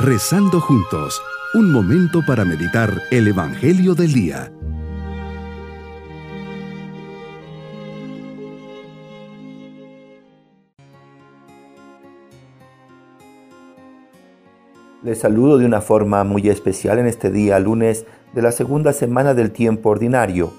[0.00, 1.20] Rezando juntos,
[1.54, 4.52] un momento para meditar el Evangelio del Día.
[15.02, 19.34] Les saludo de una forma muy especial en este día, lunes de la segunda semana
[19.34, 20.52] del tiempo ordinario.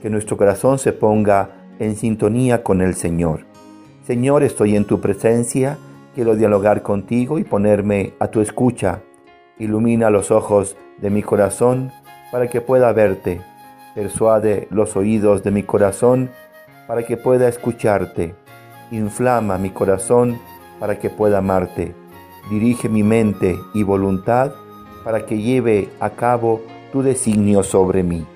[0.00, 3.40] Que nuestro corazón se ponga en sintonía con el Señor.
[4.06, 5.76] Señor, estoy en tu presencia,
[6.18, 9.02] quiero dialogar contigo y ponerme a tu escucha.
[9.56, 11.92] Ilumina los ojos de mi corazón
[12.32, 13.40] para que pueda verte.
[13.94, 16.28] Persuade los oídos de mi corazón
[16.88, 18.34] para que pueda escucharte.
[18.90, 20.40] Inflama mi corazón
[20.80, 21.94] para que pueda amarte.
[22.50, 24.50] Dirige mi mente y voluntad
[25.04, 28.26] para que lleve a cabo tu designio sobre mí.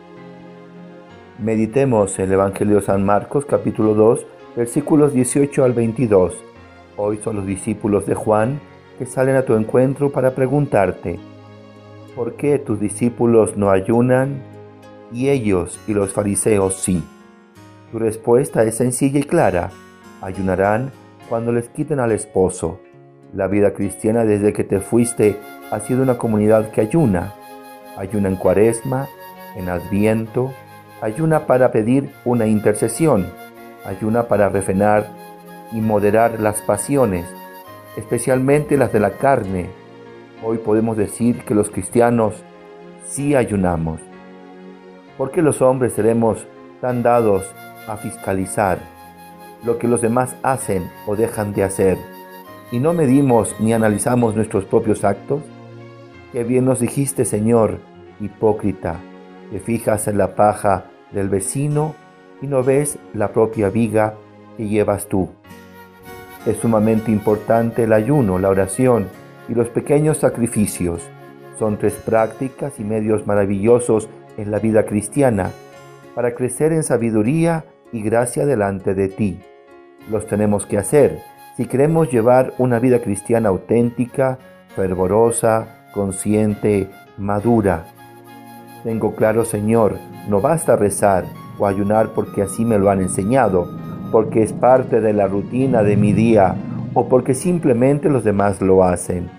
[1.41, 4.25] Meditemos el Evangelio de San Marcos capítulo 2
[4.55, 6.52] versículos 18 al 22.
[7.05, 8.61] Hoy son los discípulos de Juan
[8.97, 11.19] que salen a tu encuentro para preguntarte,
[12.15, 14.41] ¿por qué tus discípulos no ayunan
[15.11, 17.03] y ellos y los fariseos sí?
[17.91, 19.71] Tu respuesta es sencilla y clara,
[20.21, 20.93] ayunarán
[21.29, 22.79] cuando les quiten al esposo.
[23.35, 25.37] La vida cristiana desde que te fuiste
[25.73, 27.35] ha sido una comunidad que ayuna.
[27.97, 29.09] Ayuna en cuaresma,
[29.57, 30.53] en adviento,
[31.01, 33.27] ayuna para pedir una intercesión,
[33.85, 35.21] ayuna para refrenar
[35.73, 37.27] y moderar las pasiones,
[37.97, 39.71] especialmente las de la carne.
[40.43, 42.35] Hoy podemos decir que los cristianos
[43.05, 44.01] sí ayunamos.
[45.19, 46.47] ¿Por qué los hombres seremos
[46.81, 47.45] tan dados
[47.87, 48.79] a fiscalizar
[49.65, 51.99] lo que los demás hacen o dejan de hacer?
[52.73, 55.43] y no medimos ni analizamos nuestros propios actos?
[56.33, 57.79] Qué bien nos dijiste, Señor,
[58.19, 58.97] hipócrita,
[59.51, 61.95] te fijas en la paja del vecino
[62.41, 64.15] y no ves la propia viga
[64.57, 65.29] que llevas tú.
[66.47, 69.09] Es sumamente importante el ayuno, la oración
[69.49, 71.03] y los pequeños sacrificios.
[71.59, 75.51] Son tres prácticas y medios maravillosos en la vida cristiana
[76.15, 79.41] para crecer en sabiduría y gracia delante de ti.
[80.11, 81.21] Los tenemos que hacer
[81.57, 84.39] si queremos llevar una vida cristiana auténtica,
[84.75, 86.89] fervorosa, consciente,
[87.19, 87.85] madura.
[88.83, 89.99] Tengo claro, Señor,
[90.29, 91.25] no basta rezar
[91.59, 93.69] o ayunar porque así me lo han enseñado,
[94.13, 96.55] porque es parte de la rutina de mi día
[96.95, 99.31] o porque simplemente los demás lo hacen.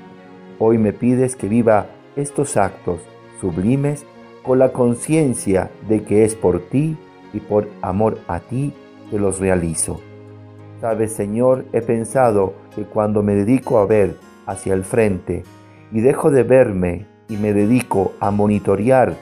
[0.58, 1.86] Hoy me pides que viva
[2.16, 3.00] estos actos
[3.40, 4.06] sublimes
[4.42, 6.98] con la conciencia de que es por ti
[7.34, 8.74] y por amor a ti
[9.10, 10.02] que los realizo.
[10.82, 14.18] Sabes, Señor, he pensado que cuando me dedico a ver
[14.48, 15.44] hacia el frente
[15.92, 19.14] y dejo de verme y me dedico a monitorear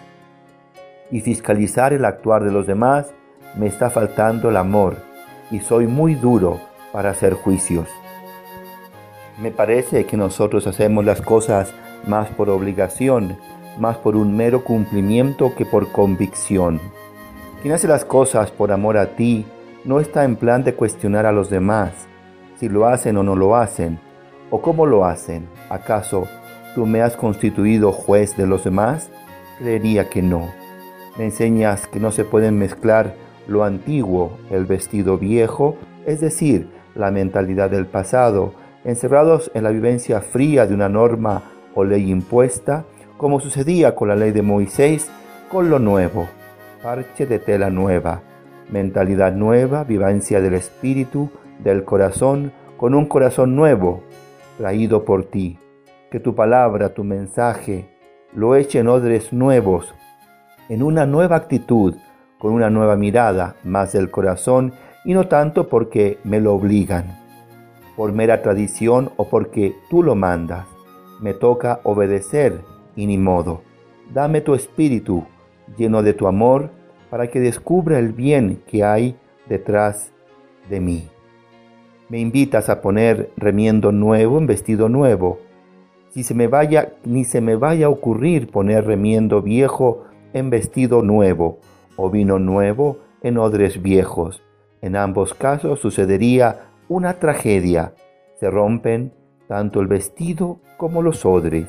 [1.12, 3.14] y fiscalizar el actuar de los demás,
[3.60, 5.11] me está faltando el amor
[5.52, 6.60] y soy muy duro
[6.92, 7.88] para hacer juicios.
[9.40, 11.74] Me parece que nosotros hacemos las cosas
[12.08, 13.38] más por obligación,
[13.78, 16.80] más por un mero cumplimiento que por convicción.
[17.62, 19.46] Quien hace las cosas por amor a ti,
[19.84, 21.92] no está en plan de cuestionar a los demás
[22.62, 24.00] si lo hacen o no lo hacen,
[24.52, 25.50] o cómo lo hacen.
[25.70, 26.28] ¿Acaso
[26.76, 29.10] tú me has constituido juez de los demás?
[29.58, 30.48] Creería que no.
[31.18, 33.16] Me enseñas que no se pueden mezclar
[33.48, 35.76] lo antiguo, el vestido viejo,
[36.06, 38.54] es decir, la mentalidad del pasado,
[38.84, 41.44] encerrados en la vivencia fría de una norma
[41.76, 42.86] o ley impuesta,
[43.18, 45.12] como sucedía con la ley de Moisés,
[45.50, 46.28] con lo nuevo,
[46.82, 48.22] parche de tela nueva,
[48.70, 51.30] mentalidad nueva, vivencia del espíritu,
[51.60, 54.02] del corazón, con un corazón nuevo,
[54.58, 55.60] traído por ti.
[56.10, 57.88] Que tu palabra, tu mensaje,
[58.34, 59.94] lo eche en odres nuevos,
[60.68, 61.96] en una nueva actitud,
[62.42, 64.74] con una nueva mirada, más del corazón,
[65.06, 67.20] y no tanto porque me lo obligan,
[67.96, 70.66] por mera tradición o porque tú lo mandas.
[71.20, 72.62] Me toca obedecer
[72.96, 73.62] y ni modo.
[74.12, 75.24] Dame tu espíritu,
[75.78, 76.72] lleno de tu amor,
[77.12, 79.16] para que descubra el bien que hay
[79.48, 80.12] detrás
[80.68, 81.10] de mí.
[82.10, 85.38] Me invitas a poner remiendo nuevo en vestido nuevo.
[86.10, 91.04] Si se me vaya, ni se me vaya a ocurrir poner remiendo viejo en vestido
[91.04, 91.60] nuevo
[92.02, 94.42] o vino nuevo en odres viejos.
[94.82, 97.94] En ambos casos sucedería una tragedia.
[98.40, 99.14] Se rompen
[99.48, 101.68] tanto el vestido como los odres.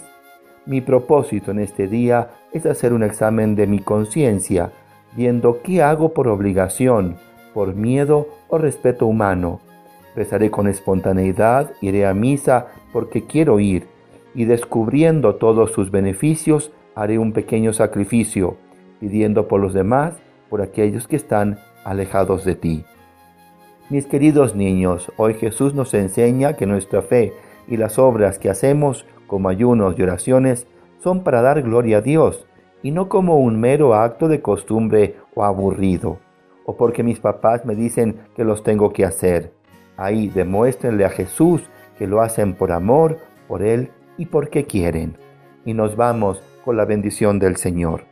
[0.64, 4.73] Mi propósito en este día es hacer un examen de mi conciencia
[5.14, 7.17] viendo qué hago por obligación,
[7.52, 9.61] por miedo o respeto humano.
[10.17, 13.87] Rezaré con espontaneidad, iré a misa porque quiero ir,
[14.35, 18.56] y descubriendo todos sus beneficios, haré un pequeño sacrificio,
[19.02, 20.14] pidiendo por los demás,
[20.49, 22.84] por aquellos que están alejados de ti.
[23.90, 27.34] Mis queridos niños, hoy Jesús nos enseña que nuestra fe
[27.66, 30.66] y las obras que hacemos como ayunos y oraciones,
[31.02, 32.46] son para dar gloria a Dios
[32.82, 36.19] y no como un mero acto de costumbre o aburrido,
[36.66, 39.54] o porque mis papás me dicen que los tengo que hacer.
[39.96, 41.62] Ahí demuéstrenle a Jesús
[41.96, 45.16] que lo hacen por amor, por Él y porque quieren.
[45.64, 48.12] Y nos vamos con la bendición del Señor.